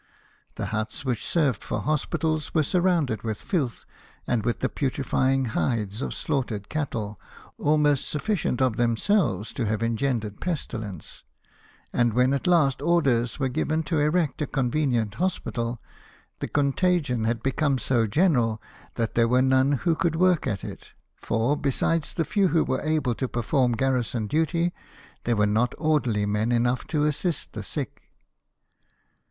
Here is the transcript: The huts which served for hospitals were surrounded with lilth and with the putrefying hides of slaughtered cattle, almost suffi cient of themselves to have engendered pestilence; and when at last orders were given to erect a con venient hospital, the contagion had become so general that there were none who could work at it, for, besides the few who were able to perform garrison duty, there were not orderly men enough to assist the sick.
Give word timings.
The 0.55 0.65
huts 0.73 1.05
which 1.05 1.23
served 1.23 1.63
for 1.63 1.81
hospitals 1.81 2.55
were 2.55 2.63
surrounded 2.63 3.21
with 3.21 3.39
lilth 3.53 3.85
and 4.25 4.43
with 4.43 4.61
the 4.61 4.67
putrefying 4.67 5.49
hides 5.53 6.01
of 6.01 6.15
slaughtered 6.15 6.69
cattle, 6.69 7.19
almost 7.59 8.05
suffi 8.11 8.33
cient 8.35 8.61
of 8.61 8.77
themselves 8.77 9.53
to 9.53 9.67
have 9.67 9.83
engendered 9.83 10.41
pestilence; 10.41 11.23
and 11.93 12.13
when 12.15 12.33
at 12.33 12.47
last 12.47 12.81
orders 12.81 13.37
were 13.37 13.47
given 13.47 13.83
to 13.83 13.99
erect 13.99 14.41
a 14.41 14.47
con 14.47 14.71
venient 14.71 15.13
hospital, 15.21 15.79
the 16.39 16.47
contagion 16.47 17.25
had 17.25 17.43
become 17.43 17.77
so 17.77 18.07
general 18.07 18.59
that 18.95 19.13
there 19.13 19.27
were 19.27 19.43
none 19.43 19.73
who 19.73 19.93
could 19.93 20.15
work 20.15 20.47
at 20.47 20.63
it, 20.63 20.93
for, 21.15 21.55
besides 21.55 22.15
the 22.15 22.25
few 22.25 22.47
who 22.47 22.63
were 22.63 22.81
able 22.81 23.13
to 23.13 23.27
perform 23.27 23.73
garrison 23.73 24.25
duty, 24.25 24.73
there 25.25 25.35
were 25.35 25.45
not 25.45 25.75
orderly 25.77 26.25
men 26.25 26.51
enough 26.51 26.87
to 26.87 27.05
assist 27.05 27.53
the 27.53 27.61
sick. 27.61 28.01